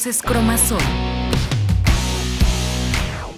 [0.00, 0.80] Voces Cromasol.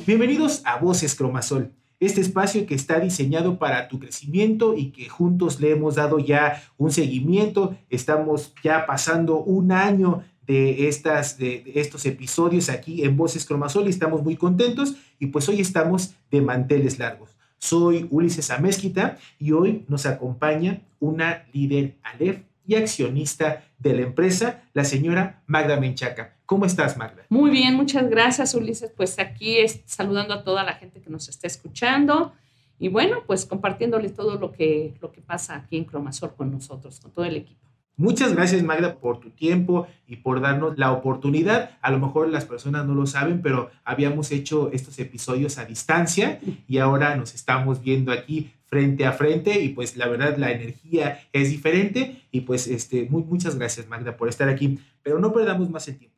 [0.07, 5.61] Bienvenidos a Voces Cromasol, este espacio que está diseñado para tu crecimiento y que juntos
[5.61, 7.77] le hemos dado ya un seguimiento.
[7.90, 13.90] Estamos ya pasando un año de, estas, de, estos episodios aquí en Voces Cromasol y
[13.90, 17.31] estamos muy contentos y pues hoy estamos de manteles largos.
[17.58, 24.63] Soy Ulises Amezquita y hoy nos acompaña una líder Aleph y accionista de la empresa,
[24.75, 26.36] la señora Magda Menchaca.
[26.52, 27.24] ¿Cómo estás, Magda?
[27.30, 28.92] Muy bien, muchas gracias, Ulises.
[28.94, 32.34] Pues aquí es, saludando a toda la gente que nos está escuchando
[32.78, 37.00] y bueno, pues compartiéndoles todo lo que, lo que pasa aquí en Cromasol con nosotros,
[37.00, 37.66] con todo el equipo.
[37.97, 41.70] Muchas gracias Magda por tu tiempo y por darnos la oportunidad.
[41.80, 46.39] A lo mejor las personas no lo saben, pero habíamos hecho estos episodios a distancia
[46.69, 51.19] y ahora nos estamos viendo aquí frente a frente y pues la verdad la energía
[51.33, 55.70] es diferente y pues este, muy, muchas gracias Magda por estar aquí, pero no perdamos
[55.70, 56.12] más el tiempo.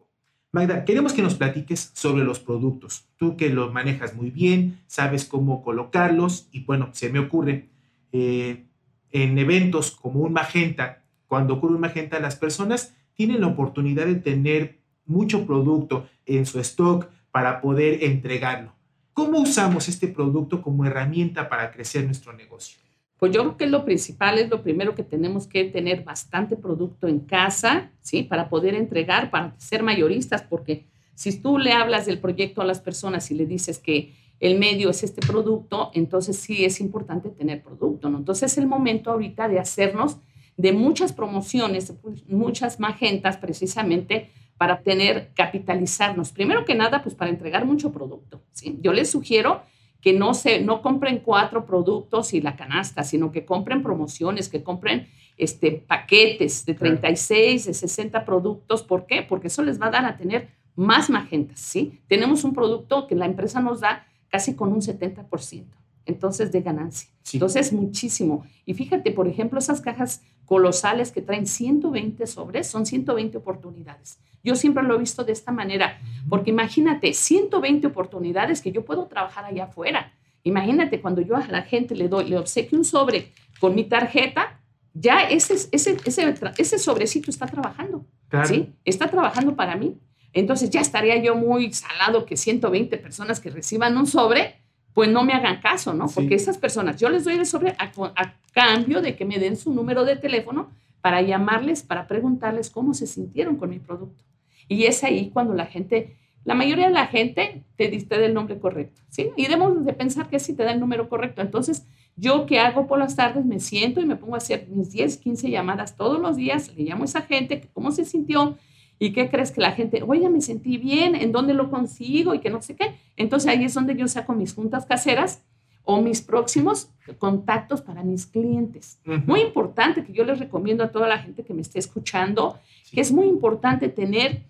[0.55, 3.08] Magda, queremos que nos platiques sobre los productos.
[3.16, 7.70] Tú que los manejas muy bien, sabes cómo colocarlos y bueno, se me ocurre
[8.12, 8.62] eh,
[9.10, 14.14] en eventos como un magenta, cuando ocurre un magenta, las personas tienen la oportunidad de
[14.14, 18.75] tener mucho producto en su stock para poder entregarlo.
[19.12, 22.83] ¿Cómo usamos este producto como herramienta para crecer nuestro negocio?
[23.25, 27.08] Pues yo creo que lo principal es lo primero que tenemos que tener bastante producto
[27.08, 28.22] en casa, ¿sí?
[28.22, 32.81] Para poder entregar, para ser mayoristas, porque si tú le hablas del proyecto a las
[32.81, 37.62] personas y le dices que el medio es este producto, entonces sí es importante tener
[37.62, 38.19] producto, ¿no?
[38.19, 40.19] Entonces es el momento ahorita de hacernos
[40.59, 41.94] de muchas promociones,
[42.28, 46.31] muchas magentas precisamente para tener, capitalizarnos.
[46.31, 48.42] Primero que nada, pues para entregar mucho producto.
[48.53, 48.78] ¿sí?
[48.83, 49.62] Yo les sugiero
[50.05, 54.62] que no, se, no compren cuatro productos y la canasta, sino que compren promociones, que
[54.62, 58.82] compren este, paquetes de 36, de 60 productos.
[58.82, 59.22] ¿Por qué?
[59.22, 62.03] Porque eso les va a dar a tener más magentas, ¿sí?
[62.06, 65.65] Tenemos un producto que la empresa nos da casi con un 70%
[66.04, 67.09] entonces de ganancia.
[67.32, 68.44] Entonces, muchísimo.
[68.66, 74.19] Y fíjate, por ejemplo, esas cajas colosales que traen 120 sobres, son 120 oportunidades.
[74.44, 79.06] Yo siempre lo he visto de esta manera, porque imagínate, 120 oportunidades que yo puedo
[79.06, 80.12] trabajar allá afuera.
[80.44, 84.60] Imagínate cuando yo a la gente le doy, le obsequio un sobre con mi tarjeta,
[84.93, 88.04] ya ese, ese, ese, ese sobrecito está trabajando.
[88.44, 88.72] ¿sí?
[88.84, 89.97] Está trabajando para mí.
[90.33, 94.56] Entonces ya estaría yo muy salado que 120 personas que reciban un sobre,
[94.93, 96.06] pues no me hagan caso, ¿no?
[96.09, 99.72] Porque esas personas, yo les doy el sobre a, cambio de que me den su
[99.72, 104.22] número de teléfono para llamarles, para preguntarles cómo se sintieron con mi producto.
[104.69, 108.58] Y es ahí cuando la gente, la mayoría de la gente te diste el nombre
[108.58, 109.30] correcto, ¿sí?
[109.36, 111.42] Y debemos de pensar que sí te da el número correcto.
[111.42, 111.86] Entonces,
[112.16, 115.16] yo que hago por las tardes, me siento y me pongo a hacer mis 10,
[115.16, 118.56] 15 llamadas todos los días, le llamo a esa gente, cómo se sintió,
[118.98, 122.34] ¿Y qué crees que la gente, oye, me sentí bien, ¿en dónde lo consigo?
[122.34, 122.94] Y que no sé qué.
[123.16, 125.42] Entonces ahí es donde yo saco mis juntas caseras
[125.82, 128.98] o mis próximos contactos para mis clientes.
[129.26, 132.58] Muy importante que yo les recomiendo a toda la gente que me esté escuchando,
[132.91, 134.44] que es muy importante tener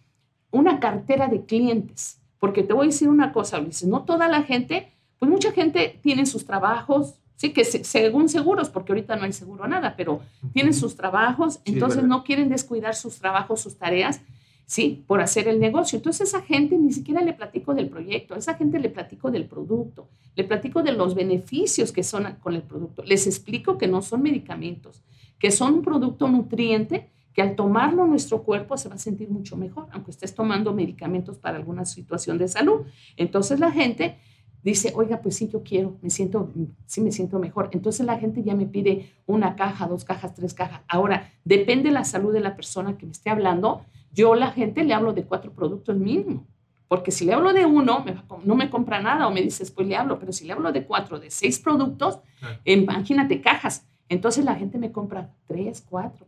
[0.55, 4.43] una cartera de clientes, porque te voy a decir una cosa, Ulises, no toda la
[4.45, 9.33] gente, pues mucha gente tiene sus trabajos, sí, que según seguros, porque ahorita no hay
[9.33, 10.21] seguro nada, pero
[10.53, 14.21] tienen sus trabajos, entonces no quieren descuidar sus trabajos, sus tareas,
[14.65, 15.03] ¿sí?
[15.09, 15.97] Por hacer el negocio.
[15.97, 19.47] Entonces, esa gente ni siquiera le platico del proyecto, a esa gente le platico del
[19.47, 23.03] producto, le platico de los beneficios que son con el producto.
[23.03, 25.03] Les explico que no son medicamentos,
[25.41, 29.57] que son un producto nutriente que al tomarlo nuestro cuerpo se va a sentir mucho
[29.57, 32.83] mejor, aunque estés tomando medicamentos para alguna situación de salud.
[33.17, 34.17] Entonces, la gente
[34.65, 36.51] dice, oiga, pues sí, yo quiero, me siento,
[36.87, 37.69] sí me siento mejor.
[37.73, 40.81] Entonces la gente ya me pide una caja, dos cajas, tres cajas.
[40.89, 44.53] Ahora, depende de la salud de la persona que me esté hablando, yo a la
[44.53, 46.47] gente le hablo de cuatro productos mínimo,
[46.89, 48.05] porque si le hablo de uno,
[48.45, 50.87] no me compra nada o me dice, pues le hablo, pero si le hablo de
[50.87, 52.21] cuatro, de seis productos,
[52.65, 53.87] imagínate cajas.
[54.09, 56.27] Entonces la gente me compra tres, cuatro.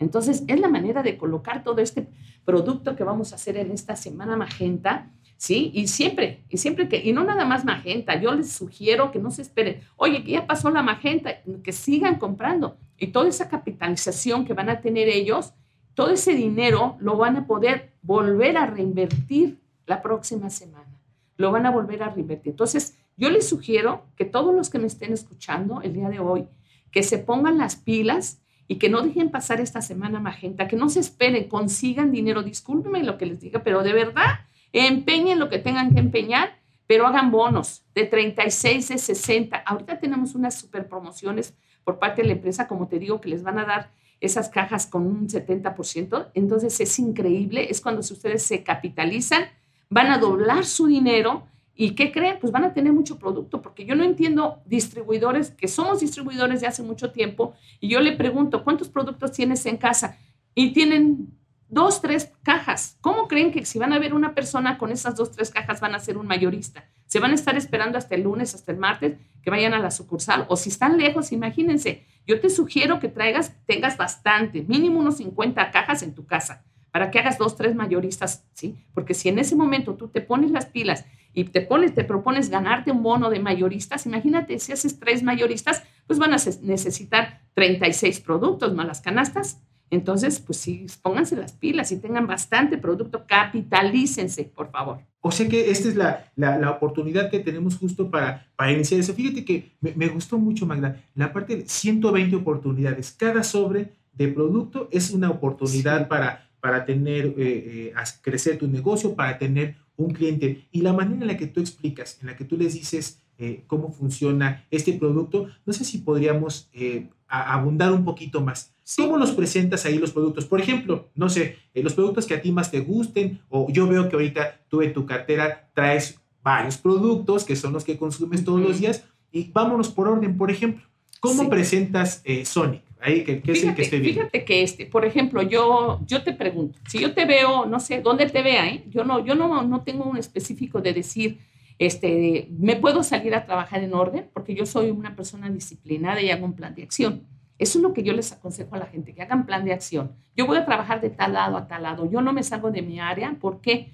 [0.00, 2.08] Entonces es la manera de colocar todo este
[2.44, 5.70] producto que vamos a hacer en esta semana magenta, ¿sí?
[5.74, 9.30] Y siempre, y siempre que, y no nada más magenta, yo les sugiero que no
[9.30, 12.78] se esperen, oye, que ya pasó la magenta, que sigan comprando.
[12.96, 15.52] Y toda esa capitalización que van a tener ellos,
[15.94, 20.98] todo ese dinero lo van a poder volver a reinvertir la próxima semana.
[21.36, 22.52] Lo van a volver a reinvertir.
[22.52, 26.48] Entonces, yo les sugiero que todos los que me estén escuchando el día de hoy,
[26.90, 30.88] que se pongan las pilas y que no dejen pasar esta semana magenta, que no
[30.88, 32.44] se esperen, consigan dinero.
[32.44, 36.56] Discúlpenme lo que les diga, pero de verdad, empeñen lo que tengan que empeñar,
[36.86, 39.56] pero hagan bonos de 36, de 60.
[39.56, 41.52] Ahorita tenemos unas super promociones
[41.82, 43.90] por parte de la empresa, como te digo, que les van a dar
[44.20, 46.28] esas cajas con un 70%.
[46.34, 49.46] Entonces es increíble, es cuando ustedes se capitalizan,
[49.88, 51.42] van a doblar su dinero
[51.80, 52.36] ¿Y qué creen?
[52.38, 56.66] Pues van a tener mucho producto, porque yo no entiendo distribuidores, que somos distribuidores de
[56.66, 60.18] hace mucho tiempo, y yo le pregunto, ¿cuántos productos tienes en casa?
[60.54, 61.30] Y tienen
[61.70, 62.98] dos, tres cajas.
[63.00, 65.94] ¿Cómo creen que si van a ver una persona con esas dos, tres cajas van
[65.94, 66.84] a ser un mayorista?
[67.06, 69.90] Se van a estar esperando hasta el lunes, hasta el martes, que vayan a la
[69.90, 70.44] sucursal.
[70.50, 75.70] O si están lejos, imagínense, yo te sugiero que traigas, tengas bastante, mínimo unos 50
[75.70, 78.76] cajas en tu casa, para que hagas dos, tres mayoristas, ¿sí?
[78.92, 82.50] Porque si en ese momento tú te pones las pilas y te pones, te propones
[82.50, 88.20] ganarte un bono de mayoristas, imagínate, si haces tres mayoristas, pues van a necesitar 36
[88.20, 89.62] productos más las canastas.
[89.90, 95.00] Entonces, pues sí, pónganse las pilas y tengan bastante producto, capitalícense, por favor.
[95.20, 99.12] O sea que esta es la, la, oportunidad que tenemos justo para, para iniciar eso.
[99.12, 103.10] Fíjate que me, gustó mucho, Magda, la parte de 120 oportunidades.
[103.18, 109.14] Cada sobre de producto es una oportunidad para, para tener, eh, eh, crecer tu negocio,
[109.14, 112.44] para tener un cliente y la manera en la que tú explicas, en la que
[112.44, 118.04] tú les dices eh, cómo funciona este producto, no sé si podríamos eh, abundar un
[118.04, 118.74] poquito más.
[118.96, 120.44] ¿Cómo los presentas ahí los productos?
[120.44, 123.86] Por ejemplo, no sé, eh, los productos que a ti más te gusten, o yo
[123.86, 128.44] veo que ahorita tú en tu cartera traes varios productos que son los que consumes
[128.44, 130.84] todos los días, y vámonos por orden, por ejemplo.
[131.20, 132.89] ¿Cómo presentas Sonic?
[133.02, 134.20] Ahí, que, es el que esté viendo.
[134.20, 138.02] Fíjate que, este, por ejemplo, yo, yo te pregunto, si yo te veo, no sé,
[138.02, 138.68] ¿dónde te vea?
[138.68, 138.84] Eh?
[138.88, 141.38] Yo, no, yo no, no tengo un específico de decir,
[141.78, 146.30] este, me puedo salir a trabajar en orden, porque yo soy una persona disciplinada y
[146.30, 147.26] hago un plan de acción.
[147.58, 150.12] Eso es lo que yo les aconsejo a la gente, que hagan plan de acción.
[150.36, 152.10] Yo voy a trabajar de tal lado a tal lado.
[152.10, 153.36] Yo no me salgo de mi área.
[153.38, 153.92] ¿Por qué?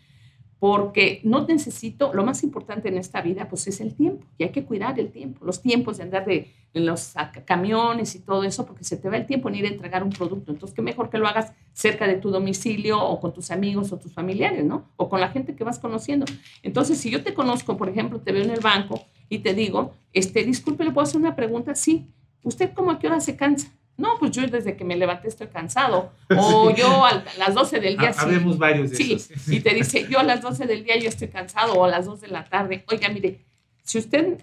[0.59, 4.51] Porque no necesito, lo más importante en esta vida pues es el tiempo y hay
[4.51, 7.15] que cuidar el tiempo, los tiempos de andar de, en los
[7.45, 10.11] camiones y todo eso, porque se te va el tiempo en ir a entregar un
[10.11, 10.53] producto.
[10.53, 13.99] Entonces, qué mejor que lo hagas cerca de tu domicilio o con tus amigos o
[13.99, 14.91] tus familiares, ¿no?
[14.97, 16.27] O con la gente que vas conociendo.
[16.63, 19.95] Entonces, si yo te conozco, por ejemplo, te veo en el banco y te digo,
[20.13, 21.75] este, disculpe, ¿le puedo hacer una pregunta?
[21.75, 22.11] Sí.
[22.43, 23.76] ¿Usted cómo a qué hora se cansa?
[23.97, 26.13] No, pues yo desde que me levanté estoy cansado.
[26.37, 28.13] O yo a las 12 del día.
[28.19, 31.29] Habemos varios de sí, Y te dice, yo a las 12 del día yo estoy
[31.29, 32.85] cansado o a las 2 de la tarde.
[32.89, 33.45] Oiga, mire,
[33.83, 34.39] si usted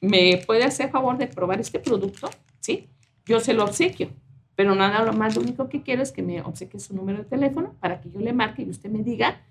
[0.00, 2.30] me puede hacer favor de probar este producto,
[2.60, 2.88] ¿sí?
[3.26, 4.10] Yo se lo obsequio.
[4.56, 7.24] Pero nada lo más, lo único que quiero es que me obsequie su número de
[7.24, 9.42] teléfono para que yo le marque y usted me diga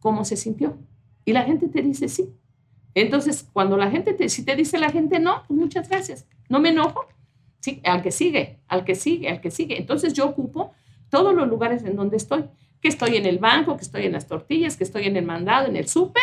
[0.00, 0.76] cómo se sintió.
[1.24, 2.34] Y la gente te dice sí.
[2.94, 6.26] Entonces, cuando la gente te, si te dice la gente no, pues muchas gracias.
[6.48, 7.06] No me enojo,
[7.60, 9.78] Sí, al que sigue, al que sigue, al que sigue.
[9.78, 10.72] Entonces yo ocupo
[11.10, 12.44] todos los lugares en donde estoy,
[12.80, 15.68] que estoy en el banco, que estoy en las tortillas, que estoy en el mandado,
[15.68, 16.22] en el súper,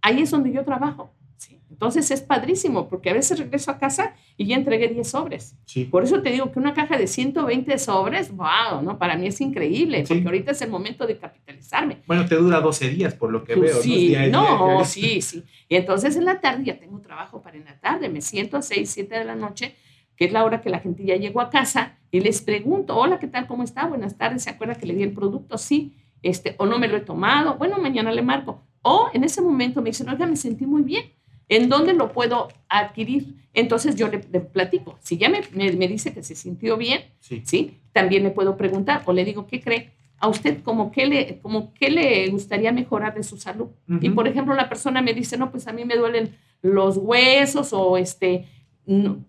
[0.00, 1.10] ahí es donde yo trabajo.
[1.38, 1.58] ¿sí?
[1.68, 5.56] Entonces es padrísimo, porque a veces regreso a casa y ya entregué 10 sobres.
[5.64, 5.86] Sí.
[5.86, 8.96] Por eso te digo que una caja de 120 sobres, wow, ¿no?
[8.96, 11.98] Para mí es increíble, porque ahorita es el momento de capitalizarme.
[12.06, 13.82] Bueno, te dura 12 días, por lo que veo.
[13.82, 15.42] Sí, no, sí, sí.
[15.68, 18.62] Y entonces en la tarde ya tengo trabajo para en la tarde, me siento a
[18.62, 19.74] 6, 7 de la noche
[20.16, 23.18] que es la hora que la gente ya llegó a casa, y les pregunto, hola,
[23.18, 23.46] ¿qué tal?
[23.46, 23.86] ¿Cómo está?
[23.86, 25.58] Buenas tardes, ¿se acuerda que le di el producto?
[25.58, 28.62] Sí, este, o no me lo he tomado, bueno, mañana le marco.
[28.82, 31.12] O en ese momento me dicen, oiga, me sentí muy bien,
[31.48, 33.34] ¿en dónde lo puedo adquirir?
[33.52, 37.78] Entonces yo le, platico, si ya me, me, dice que se sintió bien, sí.
[37.92, 39.96] También le puedo preguntar, o le digo, ¿qué cree?
[40.18, 43.68] a usted como qué le, como qué le gustaría mejorar de su salud.
[44.00, 47.72] Y por ejemplo, la persona me dice, no, pues a mí me duelen los huesos
[47.72, 48.46] o este,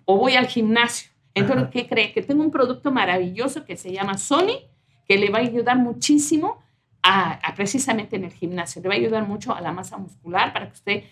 [0.06, 1.12] o voy al gimnasio.
[1.34, 2.14] Entonces, ¿qué cree?
[2.14, 4.60] Que tengo un producto maravilloso que se llama Sony,
[5.08, 6.60] que le va a ayudar muchísimo
[7.04, 8.82] a, precisamente en el gimnasio.
[8.82, 11.04] Le va a ayudar mucho a la masa muscular para que usted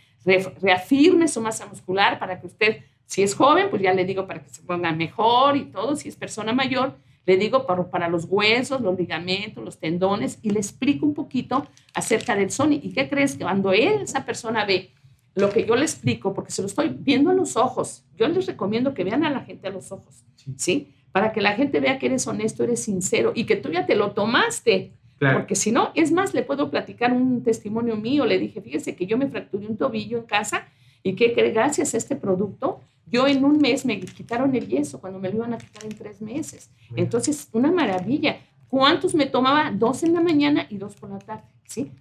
[0.61, 4.41] reafirme su masa muscular, para que usted, si es joven, pues ya le digo para
[4.41, 5.95] que se ponga mejor y todo.
[5.95, 10.49] Si es persona mayor, le digo para, para los huesos, los ligamentos, los tendones y
[10.49, 12.79] le explico un poquito acerca del Sony.
[12.81, 13.35] ¿Y qué crees?
[13.35, 14.91] Que cuando él, esa persona ve
[15.35, 18.45] lo que yo le explico, porque se lo estoy viendo a los ojos, yo les
[18.45, 20.23] recomiendo que vean a la gente a los ojos,
[20.55, 20.93] ¿sí?
[21.11, 23.95] Para que la gente vea que eres honesto, eres sincero y que tú ya te
[23.95, 24.93] lo tomaste.
[25.17, 28.25] Porque si no, es más, le puedo platicar un testimonio mío.
[28.25, 30.67] Le dije, fíjese que yo me fracturé un tobillo en casa
[31.03, 35.19] y que gracias a este producto, yo en un mes me quitaron el yeso cuando
[35.19, 36.69] me lo iban a quitar en tres meses.
[36.95, 38.39] Entonces, una maravilla.
[38.67, 39.71] ¿Cuántos me tomaba?
[39.71, 41.43] Dos en la mañana y dos por la tarde.
[41.67, 41.91] ¿sí?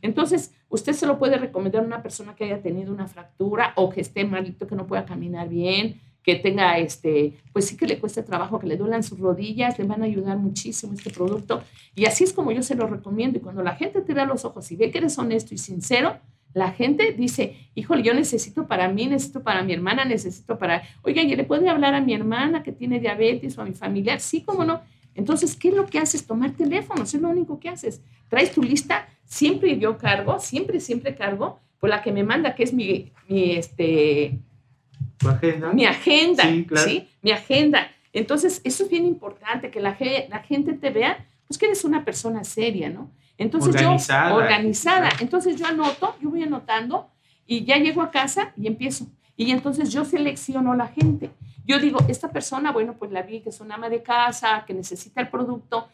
[0.00, 3.90] Entonces, usted se lo puede recomendar a una persona que haya tenido una fractura o
[3.90, 7.98] que esté malito, que no pueda caminar bien, que tenga, este, pues sí que le
[7.98, 11.62] cueste trabajo, que le duelan sus rodillas, le van a ayudar muchísimo este producto.
[11.94, 13.38] Y así es como yo se lo recomiendo.
[13.38, 16.16] Y cuando la gente te da los ojos y ve que eres honesto y sincero,
[16.54, 21.22] la gente dice, híjole, yo necesito para mí, necesito para mi hermana, necesito para, oiga,
[21.22, 24.20] ¿y le puede hablar a mi hermana que tiene diabetes o a mi familiar?
[24.20, 24.82] Sí, cómo no.
[25.14, 26.26] Entonces, ¿qué es lo que haces?
[26.26, 28.00] Tomar teléfonos, es lo único que haces.
[28.28, 32.62] Traes tu lista, siempre yo cargo, siempre, siempre cargo, por la que me manda, que
[32.62, 34.38] es mi, mi este...
[35.18, 35.72] ¿Tu agenda?
[35.72, 36.88] Mi agenda, Sí, claro.
[36.88, 37.08] ¿sí?
[37.22, 37.88] Mi agenda.
[38.12, 41.84] Entonces, eso es bien importante, que la, ge- la gente te vea, pues que eres
[41.84, 43.10] una persona seria, ¿no?
[43.38, 44.30] Entonces Organizada.
[44.30, 45.08] yo, organizada.
[45.20, 47.08] Entonces yo anoto, yo voy anotando
[47.46, 49.06] y ya llego a casa y empiezo.
[49.36, 51.30] Y entonces yo selecciono a la gente.
[51.66, 54.74] Yo digo, esta persona, bueno, pues la vi que es una ama de casa, que
[54.74, 55.88] necesita el producto,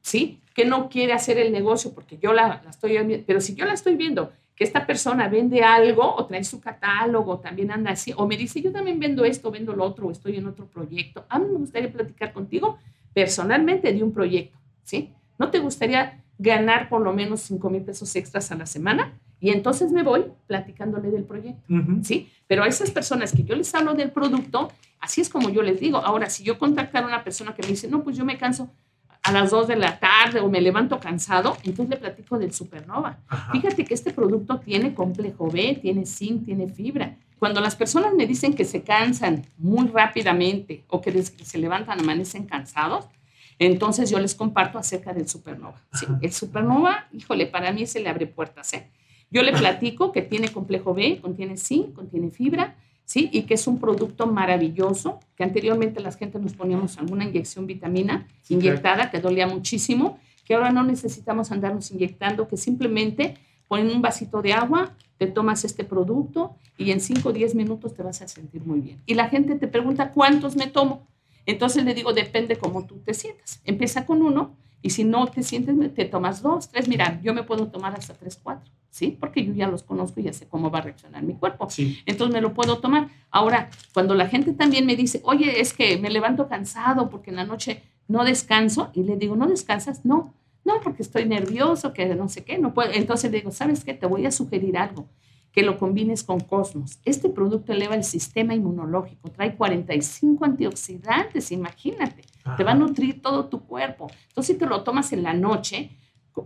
[0.00, 0.40] ¿sí?
[0.54, 3.24] Que no quiere hacer el negocio porque yo la, la estoy viendo.
[3.26, 7.40] Pero si yo la estoy viendo que esta persona vende algo o trae su catálogo,
[7.40, 10.36] también anda así, o me dice, yo también vendo esto, vendo lo otro, o estoy
[10.36, 11.24] en otro proyecto.
[11.28, 12.78] A mí me gustaría platicar contigo
[13.12, 15.12] personalmente de un proyecto, ¿sí?
[15.38, 19.18] ¿No te gustaría ganar por lo menos 5 mil pesos extras a la semana?
[19.40, 21.62] Y entonces me voy platicándole del proyecto.
[21.72, 22.02] Ujú.
[22.02, 22.30] ¿sí?
[22.46, 25.80] Pero a esas personas que yo les hablo del producto, así es como yo les
[25.80, 25.98] digo.
[25.98, 28.70] Ahora, si yo contactar a una persona que me dice, no, pues yo me canso
[29.22, 33.18] a las 2 de la tarde o me levanto cansado, entonces le platico del Supernova.
[33.26, 33.52] Ajá.
[33.52, 37.16] Fíjate que este producto tiene complejo B, tiene zinc, tiene fibra.
[37.38, 41.58] Cuando las personas me dicen que se cansan muy rápidamente o que desde que se
[41.58, 43.06] levantan amanecen cansados,
[43.58, 45.80] entonces yo les comparto acerca del Supernova.
[45.92, 48.72] Sí, el Supernova, híjole, para mí se le abre puertas.
[48.74, 48.90] ¿eh?
[49.34, 53.30] Yo le platico que tiene complejo B, contiene zinc, contiene fibra, ¿sí?
[53.32, 58.28] Y que es un producto maravilloso, que anteriormente las gente nos poníamos alguna inyección vitamina
[58.42, 63.34] Sí, inyectada, que dolía muchísimo, que ahora no necesitamos andarnos inyectando, que simplemente
[63.66, 67.92] ponen un vasito de agua, te tomas este producto y en 5 o 10 minutos
[67.92, 69.02] te vas a sentir muy bien.
[69.04, 71.08] Y la gente te pregunta, ¿cuántos me tomo?
[71.44, 73.60] Entonces le digo, depende cómo tú te sientas.
[73.64, 76.88] Empieza con uno y si no te sientes, te tomas dos, tres.
[76.88, 79.16] Mira, yo me puedo tomar hasta tres, cuatro, ¿sí?
[79.18, 81.70] Porque yo ya los conozco y ya sé cómo va a reaccionar mi cuerpo.
[81.70, 82.02] Sí.
[82.04, 83.08] Entonces me lo puedo tomar.
[83.30, 87.36] Ahora, cuando la gente también me dice, oye, es que me levanto cansado porque en
[87.36, 90.04] la noche no descanso, y le digo, ¿no descansas?
[90.04, 90.34] No,
[90.66, 92.92] no, porque estoy nervioso, que no sé qué, no puedo.
[92.92, 93.94] Entonces le digo, ¿sabes qué?
[93.94, 95.06] Te voy a sugerir algo,
[95.50, 96.98] que lo combines con Cosmos.
[97.06, 102.33] Este producto eleva el sistema inmunológico, trae 45 antioxidantes, imagínate.
[102.56, 104.08] Te va a nutrir todo tu cuerpo.
[104.28, 105.90] Entonces, si te lo tomas en la noche,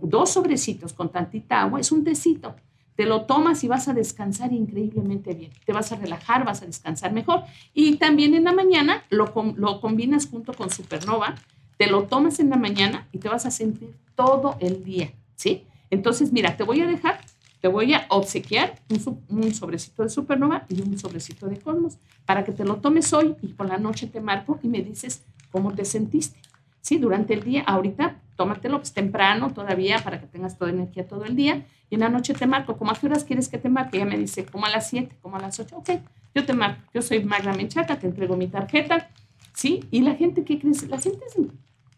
[0.03, 2.55] dos sobrecitos con tantita agua, es un tecito.
[2.95, 5.53] Te lo tomas y vas a descansar increíblemente bien.
[5.65, 7.43] Te vas a relajar, vas a descansar mejor.
[7.75, 11.35] Y también en la mañana lo, lo combinas junto con Supernova.
[11.77, 15.65] Te lo tomas en la mañana y te vas a sentir todo el día, ¿sí?
[15.91, 17.21] Entonces, mira, te voy a dejar,
[17.61, 18.81] te voy a obsequiar
[19.29, 23.37] un sobrecito de Supernova y un sobrecito de Cosmos para que te lo tomes hoy
[23.43, 26.41] y por la noche te marco y me dices cómo te sentiste.
[26.81, 31.25] Sí, durante el día, ahorita tómatelo pues, temprano todavía para que tengas toda energía todo
[31.25, 32.77] el día y en la noche te marco.
[32.77, 33.97] ¿Cómo a qué horas quieres que te marque?
[33.97, 35.77] Ella me dice, como a las 7, como a las 8.
[35.77, 35.91] Ok,
[36.35, 36.81] yo te marco.
[36.95, 39.11] Yo soy Magna Menchaca, te entrego mi tarjeta.
[39.55, 39.85] ¿Sí?
[39.91, 40.89] Y la gente, ¿qué crees?
[40.89, 41.21] La gente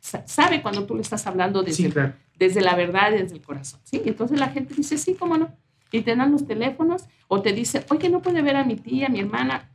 [0.00, 2.14] sabe cuando tú le estás hablando desde, Sí, claro.
[2.38, 3.80] desde la verdad, desde el corazón.
[3.85, 4.00] ¿Sí?
[4.04, 5.50] Entonces la gente dice, sí, cómo no.
[5.92, 9.09] Y te dan los teléfonos o te dice, oye, no puede ver a mi tía,
[9.09, 9.71] a mi hermana.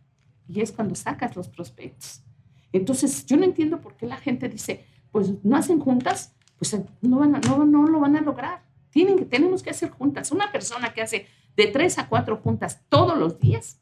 [0.49, 2.21] Y es cuando sacas los prospectos.
[2.77, 7.19] Entonces, yo no entiendo por qué la gente dice, pues no hacen juntas, pues no,
[7.19, 8.63] van a- lo van a lograr.
[8.89, 10.31] Tienen tenemos que hacer juntas.
[10.31, 13.79] Una persona que hace de tres a cuatro juntas todos los días,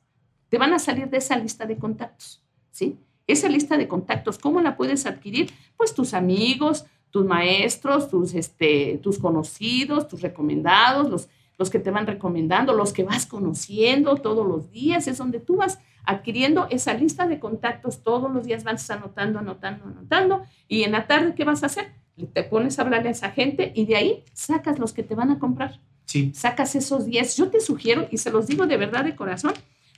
[0.49, 2.99] te van a salir de esa lista de contactos, ¿sí?
[3.25, 5.51] Esa lista de contactos, ¿cómo la puedes adquirir?
[5.77, 12.05] Pues tus amigos, tus maestros, tus, este, conocidos, tus recomendados, los, los que te van
[12.05, 17.27] recomendando, los que vas conociendo todos los días, es donde tú vas adquiriendo esa lista
[17.27, 21.63] de contactos todos los días, vas anotando, anotando, anotando, y en la tarde, ¿qué vas
[21.63, 21.91] a hacer?
[22.33, 25.31] Te pones a hablarle a esa gente y de ahí sacas los que te van
[25.31, 26.31] a comprar Sí.
[26.35, 27.37] sacas esos 10.
[27.37, 29.53] Yo te sugiero, y se los digo de verdad de corazón,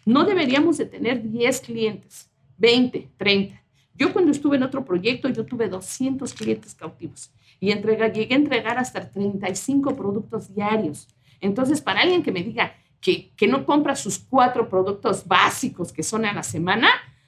[0.06, 3.62] no deberíamos de tener 10 clientes, 20, 30.
[3.96, 8.38] Yo cuando estuve en otro proyecto, yo tuve 200 clientes cautivos y entrega, llegué a
[8.38, 11.08] entregar hasta 35 productos diarios.
[11.42, 12.74] Entonces, para alguien que me diga
[13.06, 16.88] que, que no compra sus cuatro productos básicos que son a la semana,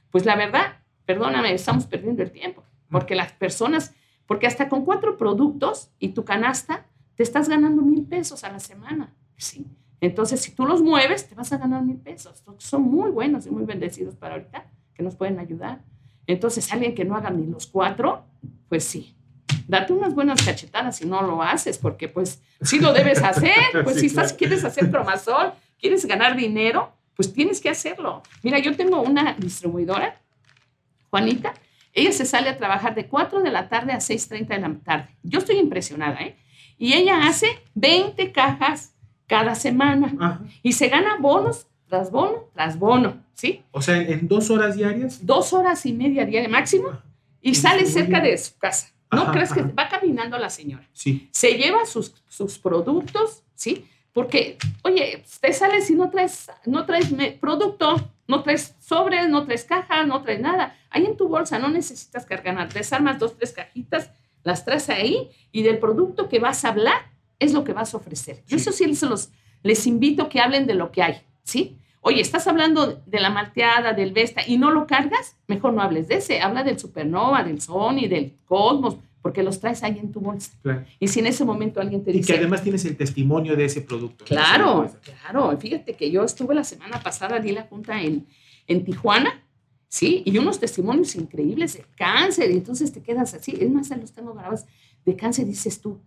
[0.10, 3.94] pues la verdad, perdóname, estamos perdiendo el tiempo, porque las personas,
[4.26, 8.60] porque hasta con cuatro productos y tu canasta, te estás ganando mil pesos a la
[8.60, 9.68] semana, ¿sí?
[10.02, 12.44] Entonces, si tú los mueves, te vas a ganar mil pesos.
[12.58, 14.66] Son muy buenos y muy bendecidos para ahorita,
[14.96, 15.84] que nos pueden ayudar.
[16.26, 18.26] Entonces, alguien que no haga ni los cuatro,
[18.68, 19.16] pues sí.
[19.68, 23.54] Date unas buenas cachetadas si no lo haces, porque pues sí lo debes hacer.
[23.84, 28.22] Pues Sí, si estás, quieres hacer cromazol, quieres ganar dinero, pues tienes que hacerlo.
[28.44, 30.20] Mira, yo tengo una distribuidora,
[31.10, 31.54] Juanita,
[31.94, 35.10] ella se sale a trabajar de 4 de la tarde a 6.30 de la tarde.
[35.24, 36.38] Yo estoy impresionada, ¿eh?
[36.78, 38.94] Y ella hace 20 cajas
[39.26, 40.42] cada semana Ajá.
[40.62, 43.64] y se gana bonos tras bono tras bono, ¿sí?
[43.72, 45.26] O sea, en, dos horas diarias.
[45.26, 46.90] Dos horas y media diaria máximo
[47.42, 48.94] y Y sale cerca de su casa.
[49.12, 50.88] ¿No Ajá, crees que va caminando la señora?
[50.92, 53.88] Sí, Se lleva sus, sus productos, ¿sí?
[54.18, 57.98] Porque, oye, te sales y no traes, no traes producto,
[58.28, 60.76] no traes sobres, no traes cajas, no traes nada.
[60.90, 64.10] Ahí en tu bolsa no necesitas cargar, desarmas dos, tres cajitas,
[64.42, 67.98] las traes ahí y del producto que vas a hablar es lo que vas a
[67.98, 68.42] ofrecer.
[68.48, 69.30] Yo eso sí les, los,
[69.62, 71.78] les invito que hablen de lo que hay, ¿sí?
[72.02, 76.08] Oye, estás hablando de la malteada, del Vesta y no lo cargas, mejor no hables
[76.08, 76.42] de ese.
[76.42, 80.52] Habla del Supernova, del Sony, del Cosmos, porque los traes ahí en tu bolsa.
[80.62, 80.86] claro.
[81.00, 83.66] Y si en ese momento alguien te Y dice, que además tienes el testimonio de
[83.66, 84.26] ese producto.
[84.26, 85.00] claro, cosa.
[85.02, 88.26] claro, fíjate que yo estuve la semana pasada, di la junta en,
[88.68, 89.44] en Tijuana,
[89.90, 90.24] ¿sí?
[90.26, 94.34] Y unos testimonios increíbles de cáncer, y entonces te quedas así, es más, los tengo
[94.34, 94.66] grabados,
[95.06, 96.00] de cáncer dices tú,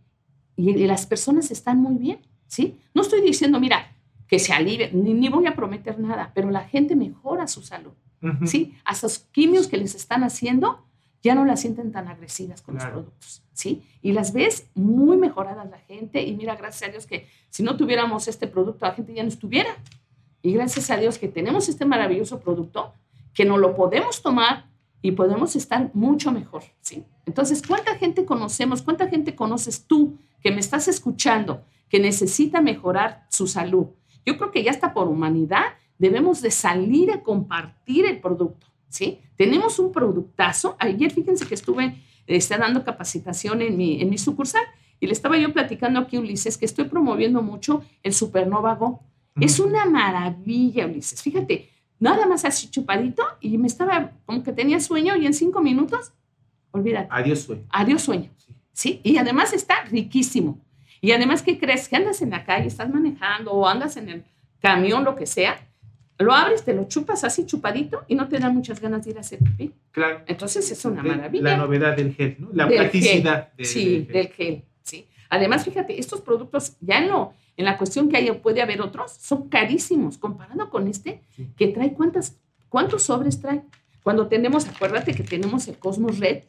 [0.56, 2.78] y, y las personas están muy bien, ¿sí?
[2.94, 3.96] No estoy diciendo, mira,
[4.28, 7.92] que se alivie, ni, ni voy a prometer nada, pero la gente mejora su salud,
[8.22, 8.46] Ujú.
[8.46, 8.74] ¿sí?
[8.84, 10.86] Hasta los quimios que les están haciendo
[11.22, 12.90] ya no las sienten tan agresivas con Claro.
[12.90, 13.82] los productos, ¿sí?
[14.02, 17.76] Y las ves muy mejoradas la gente y mira, gracias a Dios que si no
[17.76, 19.76] tuviéramos este producto, la gente ya no estuviera.
[20.42, 22.94] Y gracias a Dios que tenemos este maravilloso producto,
[23.34, 24.66] que no lo podemos tomar
[25.02, 27.04] y podemos estar mucho mejor, ¿sí?
[27.26, 28.80] Entonces, ¿cuánta gente conocemos?
[28.82, 33.88] ¿Cuánta gente conoces tú que me estás escuchando que necesita mejorar su salud?
[34.24, 35.64] Yo creo que ya está por humanidad
[36.00, 39.20] debemos de salir a compartir el producto, ¿sí?
[39.36, 40.76] Tenemos un productazo.
[40.78, 44.62] Ayer fíjense que estuve está dando capacitación en mi, en mi sucursal
[45.00, 49.00] y le estaba yo platicando aquí Ulises que estoy promoviendo mucho el Supernova Go.
[49.40, 51.22] Es una maravilla, Ulises.
[51.22, 55.60] Fíjate, nada más así chupadito y me estaba como que tenía sueño y en cinco
[55.60, 56.12] minutos,
[56.70, 57.64] olvídate, Adiós, sueño.
[57.70, 58.30] adiós sueño.
[58.36, 58.54] Sí.
[58.72, 59.00] ¿sí?
[59.02, 60.60] Y además está riquísimo.
[61.00, 61.88] Y además, ¿qué crees?
[61.88, 64.24] Que andas en la calle, estás manejando o andas en el
[64.60, 65.66] camión, lo que sea,
[66.24, 69.16] lo abres, te lo chupas así chupadito y no te dan muchas ganas de ir
[69.18, 69.72] a hacer pipí.
[69.90, 70.20] Claro.
[70.26, 71.42] Entonces es una maravilla.
[71.44, 72.48] La novedad del gel, ¿no?
[72.52, 74.12] La Del practicidad de- sí, del gel.
[74.12, 75.06] del gel, sí.
[75.30, 79.12] Además, fíjate, estos productos ya en, lo, en la cuestión que hay, puede haber otros,
[79.12, 81.48] son carísimos comparado con este, Sí.
[81.56, 82.36] que trae cuántas,
[82.68, 83.62] cuántos sobres trae.
[84.02, 86.44] Cuando tenemos, acuérdate que tenemos el Cosmos Red,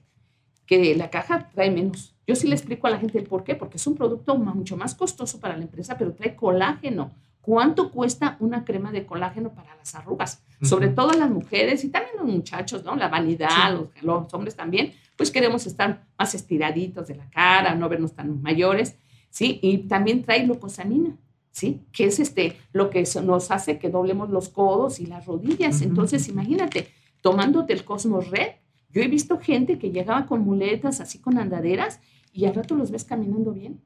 [0.65, 2.15] que la caja trae menos.
[2.25, 4.77] Yo sí le explico a la gente el por qué, porque es un producto mucho
[4.77, 7.11] más costoso para la empresa, pero trae colágeno.
[7.41, 10.43] ¿Cuánto cuesta una crema de colágeno para las arrugas?
[10.61, 10.95] Sobre Ujú.
[10.95, 12.95] todo las mujeres y también los muchachos, ¿no?
[12.95, 13.73] La vanidad, Sí.
[14.03, 18.41] los, los hombres también, pues queremos estar más estiraditos de la cara, no vernos tan
[18.43, 18.95] mayores,
[19.29, 19.59] ¿sí?
[19.63, 21.17] Y también trae glucosamina,
[21.51, 21.81] ¿sí?
[21.91, 25.77] Que es este, lo que nos hace que doblemos los codos y las rodillas.
[25.77, 25.85] Ujú.
[25.89, 26.89] Entonces, imagínate,
[27.21, 28.49] tomándote el Cosmos Red,
[28.93, 32.01] yo he visto gente que llegaba con muletas, así con andaderas,
[32.33, 33.81] y al rato los ves caminando bien.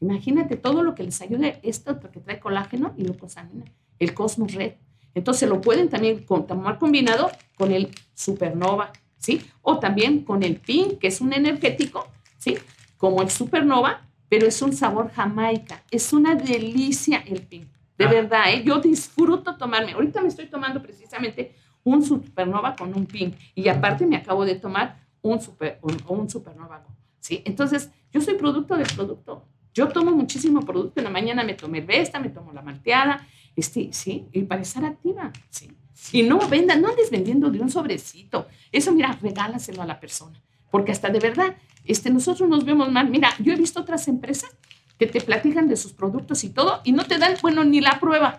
[0.00, 3.64] Imagínate todo lo que les ayuda esto que trae colágeno y glucosamina,
[3.98, 4.74] el Cosmos Red.
[5.14, 9.40] Entonces lo pueden también tomar combinado con el Supernova, ¿sí?
[9.62, 12.58] O también con el Pink, que es un energético, ¿sí?
[12.96, 15.82] Como el Supernova, pero es un sabor jamaica.
[15.90, 17.68] Es una delicia el Pink.
[17.96, 18.10] De Ah.
[18.10, 18.62] verdad, ¿eh?
[18.64, 19.92] Yo disfruto tomarme.
[19.92, 21.54] Ahorita me estoy tomando precisamente
[21.84, 23.36] un Supernova con un Pink.
[23.54, 26.84] Y aparte me acabo de tomar un, super, un, un Supernova
[27.20, 27.40] ¿sí?
[27.44, 29.44] Entonces, yo soy producto del producto.
[29.74, 31.00] Yo tomo muchísimo producto.
[31.00, 34.62] En la mañana me tomé el Vesta, me tomo la malteada, este, sí, y para
[34.62, 35.70] estar activa, sí.
[36.12, 38.46] Y no vendan, no andes vendiendo de un sobrecito.
[38.72, 40.40] Eso, mira, regálaselo a la persona.
[40.70, 43.08] Porque hasta de verdad, este, nosotros nos vemos mal.
[43.08, 44.50] Mira, yo he visto otras empresas
[44.98, 47.98] que te platican de sus productos y todo, y no te dan, bueno, ni la
[47.98, 48.38] prueba.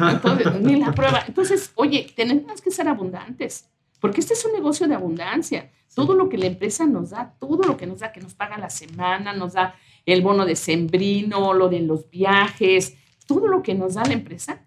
[0.00, 1.24] Entonces, ni la prueba.
[1.26, 3.68] Entonces, oye, tenemos que ser abundantes,
[4.00, 5.70] porque este es un negocio de abundancia.
[5.94, 8.58] Todo lo que la empresa nos da, todo lo que nos da, que nos paga
[8.58, 9.74] la semana, nos da
[10.06, 14.64] el bono de sembrino, lo de los viajes, todo lo que nos da la empresa,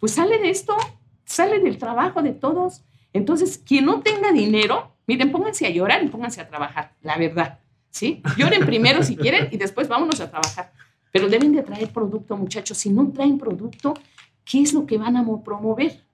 [0.00, 0.76] pues sale de esto,
[1.24, 2.82] sale del trabajo de todos.
[3.12, 7.60] Entonces, quien no tenga dinero, miren, pónganse a llorar y pónganse a trabajar, la verdad,
[7.90, 8.22] ¿sí?
[8.36, 10.72] Lloren primero si quieren y después vámonos a trabajar.
[11.12, 12.76] Pero deben de traer producto, muchachos.
[12.76, 13.94] Si no traen producto,
[14.44, 16.04] ¿qué es lo que van a mo- promover?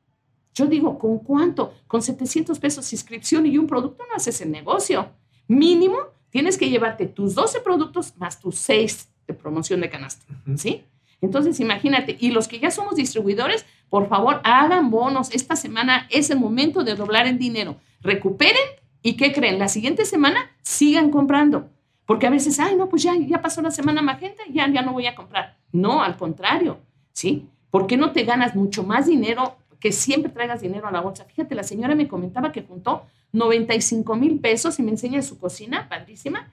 [0.55, 1.73] Yo digo, ¿con cuánto?
[1.87, 5.09] Con 700 pesos inscripción y un producto no haces el negocio.
[5.49, 5.97] Mínimo,
[6.31, 10.25] tienes que llevarte tus 12 productos más tus 6 de promoción de canasta.
[10.57, 10.85] ¿sí?
[11.21, 15.31] Entonces, imagínate, y los que ya somos distribuidores, por favor, hagan bonos.
[15.35, 17.77] Esta semana es el momento de doblar el dinero.
[18.01, 18.57] Recuperen
[19.03, 19.59] y ¿qué creen?
[19.59, 21.69] La siguiente semana sigan comprando.
[22.07, 24.93] Porque a veces, ay, no, pues ya, ya pasó la semana magenta, ya, ya no
[24.93, 25.57] voy a comprar.
[25.71, 26.81] No, al contrario,
[27.13, 27.47] ¿sí?
[27.71, 31.25] ¿Por qué no te ganas mucho más dinero que siempre traigas dinero a la bolsa?
[31.25, 35.89] Fíjate, la señora me comentaba que juntó 95 mil pesos y me enseña su cocina,
[35.89, 36.53] padrísima,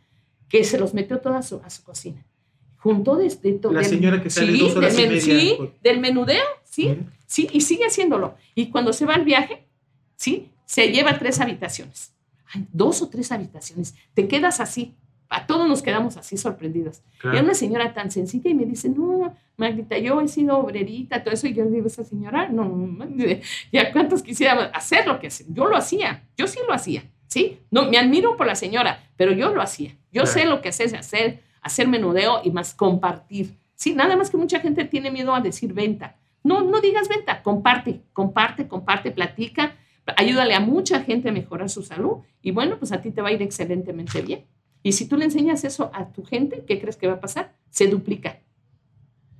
[0.49, 2.23] que se los metió toda a su, a su cocina.
[2.77, 3.73] Juntó desde todo.
[3.73, 6.97] La señora que sale sí, dos horas del y media sí, por- del menudeo, sí,
[7.25, 8.35] sí, y sigue haciéndolo.
[8.55, 9.65] Y cuando se va al viaje,
[10.15, 12.13] sí, se lleva tres habitaciones.
[12.71, 14.93] dos o tres habitaciones, te quedas así,
[15.29, 17.01] a todos nos quedamos así sorprendidos.
[17.23, 21.33] Y una señora tan sencilla y me dice, no, Magdita, yo he sido obrerita, todo
[21.33, 21.47] eso.
[21.47, 22.89] Y yo le digo, esa señora, no,
[23.71, 25.45] ya cuántos quisiera hacer lo que hace.
[25.49, 27.59] Yo lo hacía, yo sí lo hacía, ¿sí?
[27.71, 29.91] No, me admiro por la señora, pero yo lo hacía.
[30.11, 33.57] Yo sé lo que hace, hacer, hacer menudeo y más compartir.
[33.75, 36.15] Sí, nada más que mucha gente tiene miedo a decir venta.
[36.43, 39.75] No, no digas venta, comparte, comparte, comparte, platica,
[40.15, 43.29] ayúdale a mucha gente a mejorar su salud y bueno, pues a ti te va
[43.29, 44.45] a ir excelentemente bien.
[44.88, 47.54] Y si tú le enseñas eso a tu gente, ¿qué crees que va a pasar?
[47.69, 48.39] Se duplica.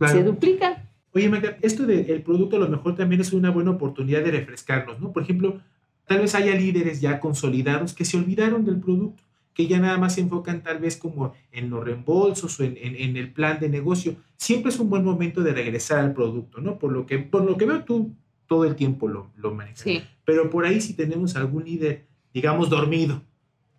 [0.06, 0.86] Se duplica.
[1.14, 5.00] Oye, Magda, esto del producto a lo mejor también es una buena oportunidad de refrescarnos,
[5.00, 5.14] ¿no?
[5.14, 5.62] Por ejemplo,
[6.06, 10.16] tal vez haya líderes ya consolidados que se olvidaron del producto, que ya nada más
[10.16, 14.18] se enfocan tal vez como en los reembolsos o en, en, el plan de negocio.
[14.36, 16.78] Siempre es un buen momento de regresar al producto, ¿no?
[16.78, 18.12] Por lo que, por lo que veo tú
[18.48, 19.80] todo el tiempo lo, lo manejas.
[19.80, 20.04] Sí.
[20.26, 23.22] Pero por ahí si tenemos algún líder, digamos, dormido,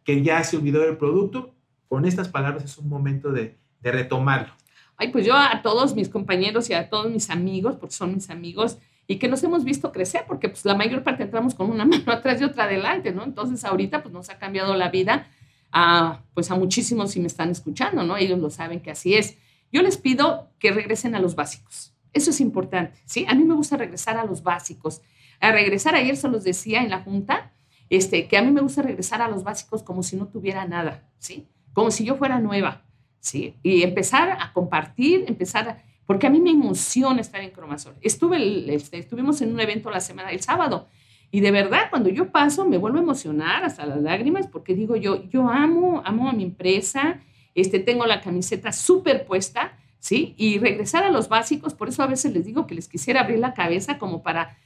[0.03, 1.53] que ya se olvidó del producto,
[1.89, 4.53] con estas palabras es un momento de, de retomarlo.
[4.97, 8.31] Ay, pues yo a todos mis compañeros y a todos mis amigos, porque son mis
[8.31, 11.85] amigos, y que nos hemos visto crecer, porque pues la mayor parte entramos con una
[11.87, 13.25] mano atrás y otra adelante, ¿no?
[13.25, 15.29] Entonces ahorita pues nos ha cambiado la vida
[15.73, 18.17] a, pues a muchísimos si me están escuchando, ¿no?
[18.17, 19.39] Ellos lo saben que así es.
[19.73, 21.95] Yo les pido que regresen a los básicos.
[22.13, 23.25] Eso es importante, ¿sí?
[23.29, 25.03] A mí me gusta regresar a los básicos.
[25.41, 27.53] A regresar, ayer se los decía en la junta,
[27.91, 31.09] este, que a mí me gusta regresar a los básicos como si no tuviera nada,
[31.19, 31.49] ¿sí?
[31.79, 32.83] Como si yo fuera nueva,
[33.21, 33.55] ¿sí?
[33.63, 37.95] Y empezar a compartir, empezar a, porque a mí me emociona estar en Cromasol.
[38.01, 40.89] Estuve, este, estuvimos en un evento la semana, el sábado,
[41.31, 44.97] y de verdad, cuando yo paso, me vuelvo a emocionar hasta las lágrimas, porque digo
[44.97, 47.21] yo, yo amo, amo a mi empresa,
[47.55, 50.35] este, tengo la camiseta súper puesta, ¿sí?
[50.37, 53.39] Y regresar a los básicos, por eso a veces les digo que les quisiera abrir
[53.39, 54.59] la cabeza como para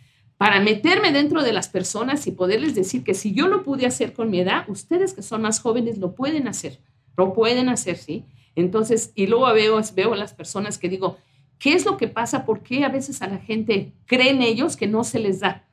[0.42, 4.12] para meterme dentro de las personas y poderles decir que si yo lo pude hacer
[4.12, 6.80] con mi edad, ustedes que son más jóvenes lo pueden hacer,
[7.16, 8.24] lo pueden hacer, ¿sí?
[8.54, 11.18] Entonces, y luego veo, veo a las personas que digo,
[11.58, 12.44] ¿qué es lo que pasa?
[12.44, 15.64] ¿Por qué a veces a la gente creen ellos que no se les da?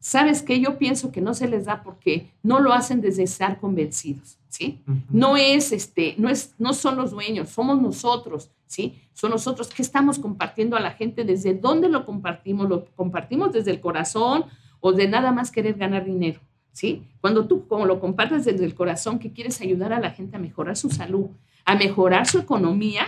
[0.00, 0.60] ¿Sabes qué?
[0.60, 4.82] Yo pienso que no se les da porque no lo hacen desde estar convencidos, ¿sí?
[5.08, 9.00] No es, este, no es, no son los dueños, somos nosotros, ¿sí?
[9.14, 13.70] Son nosotros que estamos compartiendo a la gente, desde dónde lo compartimos, lo compartimos desde
[13.70, 14.44] el corazón
[14.80, 16.40] o de nada más querer ganar dinero,
[16.74, 17.04] ¿sí?
[17.22, 20.40] Cuando tú como lo compartes desde el corazón, que quieres ayudar a la gente a
[20.40, 21.28] mejorar su salud,
[21.64, 23.06] a mejorar su economía,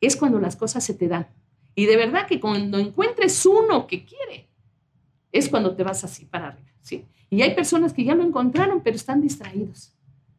[0.00, 1.28] es cuando las cosas se te dan.
[1.76, 4.48] Y de verdad que cuando encuentres uno que quiere,
[5.30, 7.06] es cuando te vas así para arriba, ¿sí?
[7.30, 9.94] Y hay personas que ya lo encontraron, pero están distraídos,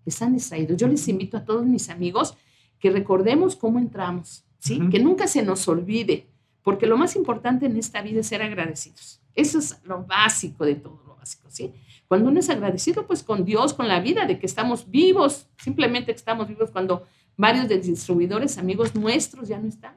[0.06, 0.78] están distraídos.
[0.78, 2.36] Yo les invito a todos mis amigos
[2.80, 6.28] que recordemos cómo entramos, que nunca se nos olvide,
[6.64, 9.22] porque lo más importante en esta vida es ser agradecidos.
[9.36, 11.74] Eso es lo básico de todo lo básico, ¿sí?
[12.08, 16.12] Cuando uno es agradecido, pues con Dios, con la vida, de que estamos vivos, simplemente
[16.12, 17.06] que estamos vivos cuando
[17.38, 19.96] varios de distribuidores, amigos nuestros, ya no están.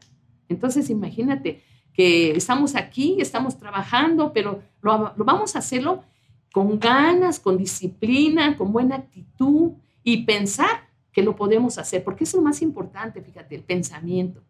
[0.49, 6.05] Entonces, imagínate que estamos aquí, estamos trabajando, pero lo, lo vamos a hacerlo
[6.53, 12.35] con ganas, con disciplina, con buena actitud y pensar que lo podemos hacer, porque es
[12.35, 14.43] lo más importante, fíjate, el pensamiento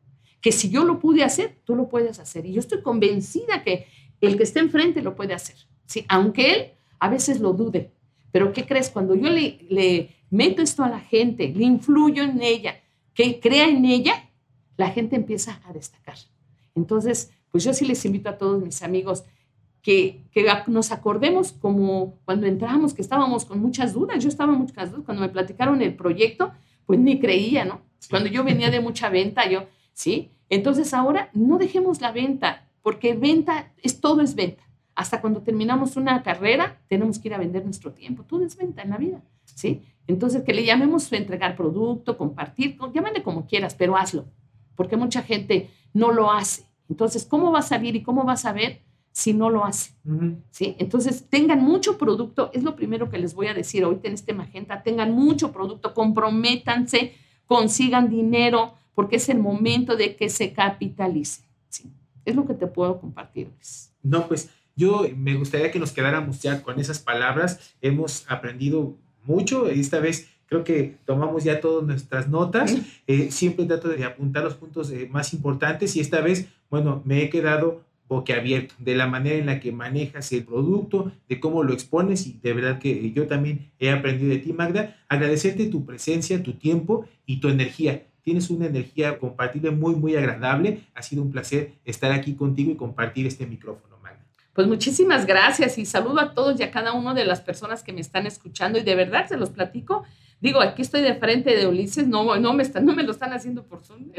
[0.46, 2.46] que si yo lo pude hacer, tú lo puedes hacer.
[2.46, 3.86] Y yo estoy convencida que
[4.20, 6.04] el que esté enfrente lo puede hacer, ¿sí?
[6.08, 7.92] aunque él a veces lo dude.
[8.32, 8.90] Pero ¿qué crees?
[8.90, 12.76] Cuando yo le, le meto esto a la gente, le influyo en ella,
[13.14, 14.28] que crea en ella,
[14.76, 16.16] la gente empieza a destacar.
[16.74, 19.24] Entonces, pues yo sí les invito a todos mis amigos
[19.82, 24.22] que, que, nos acordemos como cuando entramos, que estábamos con muchas dudas.
[24.22, 25.04] Yo estaba muchas dudas.
[25.04, 26.52] Cuando me platicaron el proyecto,
[26.84, 27.80] pues ni creía, ¿no?
[28.10, 30.30] Cuando yo venía de mucha venta, yo, ¿sí?
[30.48, 34.65] Entonces ahora no dejemos la venta, porque venta es todo es venta.
[34.96, 38.24] Hasta cuando terminamos una carrera, tenemos que ir a vender nuestro tiempo.
[38.24, 39.82] Todo es venta en la vida, ¿sí?
[40.06, 44.24] Entonces, que le llamemos entregar producto, compartir, llámale como quieras, pero hazlo,
[44.74, 46.64] porque mucha gente no lo hace.
[46.88, 48.80] Entonces, ¿cómo va a salir y cómo va a saber
[49.12, 49.92] si no lo hace?
[50.50, 50.76] ¿Sí?
[50.78, 54.32] Entonces, tengan mucho producto, es lo primero que les voy a decir ahorita en este
[54.32, 57.12] Magenta, tengan mucho producto, comprométanse,
[57.44, 61.42] consigan dinero, porque es el momento de que se capitalice.
[61.68, 61.92] ¿sí?
[62.24, 63.50] Es lo que te puedo compartir.
[64.02, 67.74] No, pues yo me gustaría que nos quedáramos ya con esas palabras.
[67.80, 69.68] Hemos aprendido mucho.
[69.68, 72.76] Esta vez creo que tomamos ya todas nuestras notas.
[73.06, 77.22] Eh, siempre trato de apuntar los puntos eh, más importantes y esta vez, bueno, me
[77.22, 81.72] he quedado boquiabierto de la manera en la que manejas el producto, de cómo lo
[81.72, 84.96] expones y de verdad que yo también he aprendido de ti, Magda.
[85.08, 90.80] Agradecerte tu presencia, tu tiempo y tu energía tienes una energía compartible muy, muy agradable.
[90.96, 93.95] Ha sido un placer estar aquí contigo y compartir este micrófono.
[94.56, 97.92] Pues muchísimas gracias y saludo a todos y a cada uno de las personas que
[97.92, 100.04] me están escuchando y de verdad se los platico.
[100.40, 103.34] Digo, aquí estoy de frente de Ulises, no, no, me, están, no me lo están
[103.34, 104.12] haciendo por Zoom,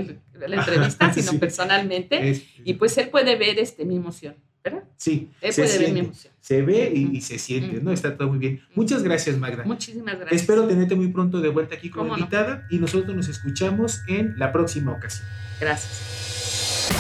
[0.48, 2.40] la entrevista, sino personalmente.
[2.64, 4.84] y pues él puede ver este, mi emoción, ¿verdad?
[4.96, 6.32] Sí, él se puede ver mi emoción.
[6.40, 7.92] Se ve y, se siente, ¿no?
[7.92, 8.62] Está todo muy bien.
[8.76, 9.64] Muchas gracias, Magda.
[9.64, 10.40] Muchísimas gracias.
[10.40, 14.52] Espero tenerte muy pronto de vuelta aquí como invitada y nosotros nos escuchamos en la
[14.52, 15.28] próxima ocasión.
[15.60, 16.92] Gracias.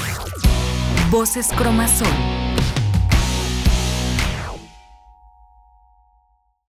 [1.12, 2.37] Voces Cromazón